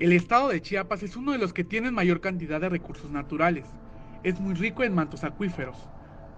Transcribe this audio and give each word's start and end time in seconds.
El 0.00 0.12
estado 0.14 0.48
de 0.48 0.62
Chiapas 0.62 1.02
es 1.02 1.14
uno 1.14 1.32
de 1.32 1.38
los 1.38 1.52
que 1.52 1.62
tienen 1.62 1.92
mayor 1.92 2.22
cantidad 2.22 2.58
de 2.58 2.70
recursos 2.70 3.10
naturales. 3.10 3.66
Es 4.22 4.40
muy 4.40 4.54
rico 4.54 4.82
en 4.82 4.94
mantos 4.94 5.24
acuíferos. 5.24 5.76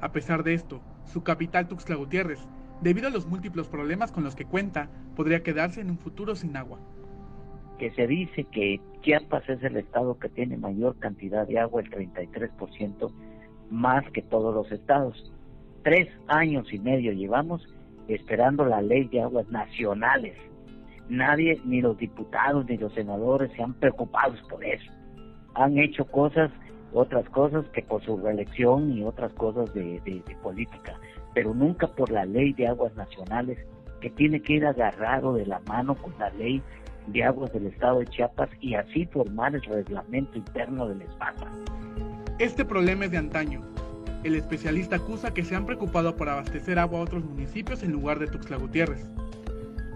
A 0.01 0.11
pesar 0.11 0.43
de 0.43 0.53
esto, 0.53 0.83
su 1.05 1.23
capital 1.23 1.69
Tuxtla 1.69 1.95
Gutiérrez, 1.95 2.41
debido 2.81 3.07
a 3.07 3.13
los 3.13 3.25
múltiples 3.25 3.69
problemas 3.69 4.11
con 4.11 4.25
los 4.25 4.35
que 4.35 4.47
cuenta, 4.47 4.91
podría 5.15 5.45
quedarse 5.45 5.81
en 5.81 5.91
un 5.91 5.99
futuro 5.99 6.35
sin 6.35 6.57
agua. 6.57 6.81
Que 7.79 7.93
se 7.93 8.09
dice 8.09 8.43
que 8.51 8.81
Chiapas 9.03 9.49
es 9.49 9.63
el 9.63 9.77
estado 9.77 10.19
que 10.19 10.29
tiene 10.29 10.57
mayor 10.57 10.99
cantidad 10.99 11.47
de 11.47 11.61
agua, 11.61 11.83
el 11.83 11.91
33%, 11.91 13.13
más 13.71 14.05
que 14.11 14.23
todos 14.23 14.53
los 14.53 14.73
estados. 14.73 15.33
Tres 15.85 16.09
años 16.27 16.67
y 16.73 16.81
medio 16.81 17.13
llevamos 17.13 17.65
esperando 18.09 18.65
la 18.65 18.83
ley 18.83 19.05
de 19.05 19.23
aguas 19.23 19.49
nacionales. 19.51 20.35
Nadie, 21.09 21.61
ni 21.65 21.81
los 21.81 21.99
diputados, 21.99 22.67
ni 22.67 22.77
los 22.77 22.93
senadores 22.95 23.51
se 23.53 23.63
han 23.63 23.75
preocupado 23.75 24.35
por 24.49 24.65
eso. 24.65 24.91
Han 25.55 25.79
hecho 25.79 26.05
cosas, 26.07 26.51
otras 26.93 27.29
cosas 27.31 27.67
que 27.73 27.83
por 27.83 28.03
su 28.03 28.17
reelección 28.17 28.93
y 28.97 29.03
otras 29.03 29.33
cosas 29.35 29.73
de, 29.75 30.23
política, 30.43 30.99
pero 31.35 31.55
nunca 31.55 31.87
por 31.87 32.11
la 32.11 32.25
ley 32.25 32.53
de 32.53 32.69
aguas 32.69 32.95
nacionales 32.95 33.59
que 34.01 34.11
tiene 34.11 34.41
que 34.41 34.55
ir 34.55 34.67
agarrado 34.67 35.35
de 35.35 35.47
la 35.47 35.61
mano 35.61 35.95
con 35.95 36.13
la 36.19 36.31
ley 36.31 36.63
de 37.07 37.25
aguas 37.25 37.53
del 37.53 37.67
estado 37.67 38.01
de 38.01 38.07
Chiapas 38.07 38.51
y 38.61 38.75
así 38.75 39.07
formar 39.07 39.55
el 39.55 39.63
reglamento 39.63 40.39
interno 40.39 40.89
del 40.89 41.03
espacio. 41.03 41.47
Este 42.39 42.65
problema 42.65 43.05
es 43.05 43.11
de 43.11 43.19
antaño. 43.19 43.61
El 44.25 44.37
especialista 44.37 44.97
acusa 44.97 45.35
que 45.35 45.45
se 45.45 45.57
han 45.57 45.67
preocupado 45.67 46.17
por 46.17 46.29
abastecer 46.29 46.79
agua 46.79 47.01
a 47.01 47.03
otros 47.03 47.25
municipios 47.25 47.83
en 47.83 47.93
lugar 47.93 48.19
de 48.19 48.29
Tuxtla 48.29 48.57
Gutiérrez. 48.57 49.05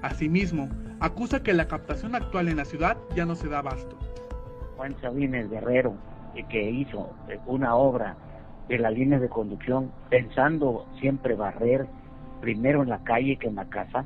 Asimismo, 0.02 0.68
acusa 1.00 1.42
que 1.42 1.54
la 1.54 1.68
captación 1.68 2.14
actual 2.14 2.48
en 2.48 2.56
la 2.56 2.64
ciudad 2.64 2.96
ya 3.14 3.24
no 3.24 3.34
se 3.34 3.48
da 3.48 3.58
abasto. 3.58 3.96
Juan 4.76 4.96
Sabines 5.00 5.50
Guerrero, 5.50 5.94
que 6.50 6.70
hizo 6.70 7.10
una 7.46 7.74
obra 7.74 8.16
de 8.68 8.78
la 8.78 8.90
línea 8.90 9.18
de 9.18 9.28
conducción 9.28 9.90
pensando 10.10 10.86
siempre 11.00 11.34
barrer 11.34 11.86
primero 12.40 12.82
en 12.82 12.90
la 12.90 13.02
calle 13.04 13.36
que 13.36 13.48
en 13.48 13.54
la 13.56 13.66
casa, 13.66 14.04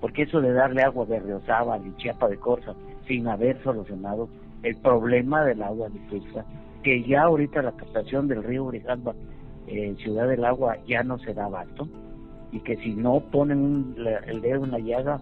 porque 0.00 0.22
eso 0.22 0.40
de 0.40 0.52
darle 0.52 0.82
agua 0.82 1.06
de 1.06 1.20
Riozábal 1.20 1.86
y 1.86 1.96
Chiapa 1.96 2.28
de 2.28 2.36
Corza 2.36 2.74
sin 3.06 3.26
haber 3.26 3.62
solucionado 3.62 4.28
el 4.62 4.76
problema 4.76 5.44
del 5.44 5.62
agua 5.62 5.88
de 5.88 6.00
que 6.82 7.02
ya 7.04 7.22
ahorita 7.22 7.62
la 7.62 7.72
captación 7.72 8.28
del 8.28 8.42
río 8.42 8.66
Grijalba 8.66 9.14
en 9.66 9.96
Ciudad 9.96 10.28
del 10.28 10.44
Agua 10.44 10.76
ya 10.86 11.02
no 11.02 11.18
se 11.18 11.32
da 11.34 11.46
abasto 11.46 11.88
y 12.50 12.60
que 12.60 12.76
si 12.78 12.94
no 12.94 13.20
ponen 13.20 13.94
el 14.26 14.40
dedo 14.40 14.64
en 14.64 14.72
la 14.72 14.78
llaga 14.78 15.20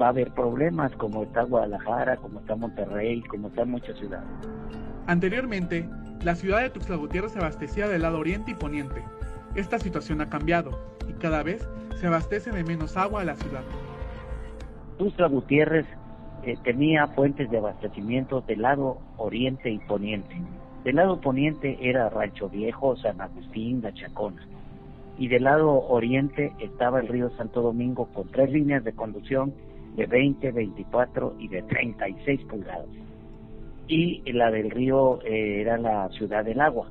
va 0.00 0.06
a 0.06 0.08
haber 0.10 0.32
problemas 0.32 0.92
como 0.96 1.22
está 1.22 1.42
Guadalajara, 1.42 2.16
como 2.16 2.40
está 2.40 2.56
Monterrey, 2.56 3.22
como 3.22 3.48
está 3.48 3.64
muchas 3.64 3.98
ciudades. 3.98 4.28
Anteriormente, 5.06 5.88
la 6.22 6.34
ciudad 6.34 6.60
de 6.60 6.70
Tuxtla 6.70 6.96
Gutiérrez 6.96 7.32
se 7.32 7.38
abastecía 7.38 7.88
del 7.88 8.02
lado 8.02 8.18
oriente 8.18 8.50
y 8.50 8.54
poniente. 8.54 9.02
Esta 9.54 9.78
situación 9.78 10.20
ha 10.20 10.28
cambiado 10.28 10.78
y 11.08 11.12
cada 11.14 11.42
vez 11.42 11.68
se 11.96 12.06
abastece 12.06 12.50
de 12.50 12.64
menos 12.64 12.96
agua 12.96 13.22
a 13.22 13.24
la 13.24 13.36
ciudad. 13.36 13.62
Tuxtla 14.98 15.28
Gutiérrez 15.28 15.86
eh, 16.42 16.56
tenía 16.62 17.06
fuentes 17.08 17.50
de 17.50 17.58
abastecimiento 17.58 18.42
del 18.42 18.62
lado 18.62 18.98
oriente 19.16 19.70
y 19.70 19.78
poniente. 19.78 20.40
Del 20.84 20.96
lado 20.96 21.20
poniente 21.20 21.78
era 21.80 22.08
Rancho 22.08 22.48
Viejo, 22.48 22.96
San 22.96 23.20
Agustín, 23.20 23.82
La 23.82 23.92
Chacona. 23.92 24.46
Y 25.18 25.28
del 25.28 25.44
lado 25.44 25.86
oriente 25.88 26.52
estaba 26.60 27.00
el 27.00 27.08
río 27.08 27.30
Santo 27.36 27.60
Domingo 27.60 28.06
con 28.14 28.28
tres 28.28 28.50
líneas 28.50 28.84
de 28.84 28.92
conducción 28.92 29.52
de 29.96 30.06
20, 30.06 30.52
24 30.52 31.34
y 31.38 31.48
de 31.48 31.62
36 31.62 32.40
pulgadas. 32.44 32.86
Y 33.86 34.22
la 34.32 34.50
del 34.50 34.70
río 34.70 35.20
eh, 35.22 35.60
era 35.60 35.76
la 35.76 36.08
Ciudad 36.10 36.44
del 36.44 36.60
Agua, 36.60 36.88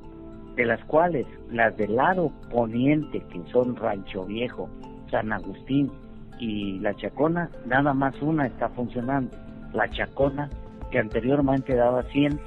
de 0.54 0.66
las 0.66 0.84
cuales 0.84 1.26
las 1.50 1.76
del 1.76 1.96
lado 1.96 2.30
poniente, 2.50 3.22
que 3.32 3.42
son 3.50 3.74
Rancho 3.74 4.26
Viejo, 4.26 4.68
San 5.10 5.32
Agustín 5.32 5.90
y 6.38 6.78
La 6.80 6.94
Chacona, 6.94 7.50
nada 7.66 7.94
más 7.94 8.20
una 8.22 8.46
está 8.46 8.68
funcionando. 8.68 9.36
La 9.72 9.88
Chacona, 9.90 10.50
que 10.90 10.98
anteriormente 10.98 11.74
daba 11.74 12.02
100 12.04 12.40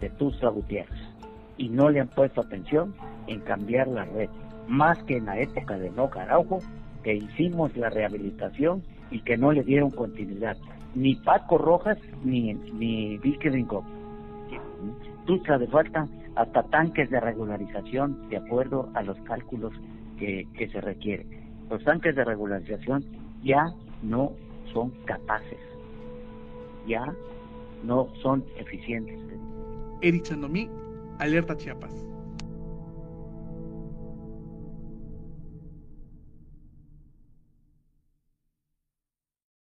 de 0.00 0.10
Tuxtla 0.10 0.50
Gutiérrez 0.50 1.00
y 1.56 1.68
no 1.68 1.90
le 1.90 1.98
han 1.98 2.08
puesto 2.08 2.42
atención 2.42 2.94
en 3.26 3.40
cambiar 3.40 3.88
la 3.88 4.04
red, 4.04 4.30
más 4.68 5.02
que 5.04 5.16
en 5.16 5.26
la 5.26 5.40
época 5.40 5.76
de 5.76 5.90
No 5.90 6.08
Caraujo, 6.08 6.60
que 7.06 7.14
hicimos 7.14 7.76
la 7.76 7.88
rehabilitación 7.88 8.82
y 9.12 9.20
que 9.20 9.36
no 9.36 9.52
le 9.52 9.62
dieron 9.62 9.92
continuidad, 9.92 10.56
ni 10.96 11.14
Paco 11.14 11.56
Rojas 11.56 11.96
ni, 12.24 12.52
ni 12.52 13.16
Vicky 13.18 13.48
Rincón 13.48 13.84
Tuxtla 15.24 15.58
de 15.58 15.68
falta 15.68 16.08
hasta 16.34 16.64
tanques 16.64 17.08
de 17.10 17.20
regularización 17.20 18.28
de 18.28 18.38
acuerdo 18.38 18.90
a 18.94 19.04
los 19.04 19.16
cálculos 19.18 19.72
que, 20.18 20.48
que 20.58 20.66
se 20.68 20.80
requieren. 20.80 21.28
Los 21.70 21.84
tanques 21.84 22.16
de 22.16 22.24
regularización 22.24 23.04
ya 23.44 23.66
no 24.02 24.32
son 24.72 24.90
capaces, 25.04 25.60
ya 26.88 27.14
no 27.84 28.08
son 28.20 28.44
eficientes. 28.56 29.20
Eric 30.02 30.24
Chandomí, 30.24 30.68
Alerta 31.20 31.56
Chiapas. 31.56 32.04